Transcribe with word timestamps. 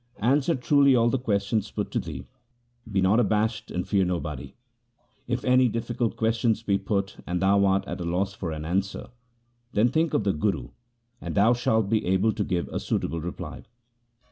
Answer 0.17 0.55
truly 0.55 0.95
all 0.95 1.11
the 1.11 1.19
questions 1.19 1.69
put 1.69 1.91
to 1.91 1.99
thee. 1.99 2.25
Be 2.91 3.01
not 3.01 3.19
abashed 3.19 3.69
and 3.69 3.87
fear 3.87 4.03
nobody. 4.03 4.55
If 5.27 5.45
any 5.45 5.69
difficult 5.69 6.15
questions 6.17 6.63
be 6.63 6.79
put 6.79 7.17
and 7.27 7.39
thou 7.39 7.63
art 7.65 7.83
at 7.85 8.01
a 8.01 8.03
loss 8.03 8.33
for 8.33 8.51
an 8.51 8.65
answer, 8.65 9.09
then 9.73 9.89
think 9.89 10.15
of 10.15 10.23
the 10.23 10.33
Guru, 10.33 10.69
and 11.21 11.35
thou 11.35 11.53
shalt 11.53 11.87
be 11.87 12.03
able 12.07 12.33
to 12.33 12.43
give 12.43 12.67
a 12.69 12.79
suitable 12.79 13.21
reply. 13.21 13.63